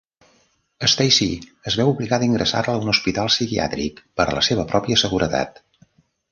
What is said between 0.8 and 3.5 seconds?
Stacey es veu obligada a ingressar-la a un hospital